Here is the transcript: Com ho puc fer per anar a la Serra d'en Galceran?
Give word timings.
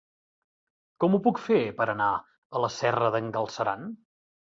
Com 1.03 1.17
ho 1.17 1.19
puc 1.27 1.41
fer 1.47 1.59
per 1.81 1.87
anar 1.93 2.07
a 2.15 2.61
la 2.63 2.71
Serra 2.77 3.11
d'en 3.17 3.29
Galceran? 3.37 3.85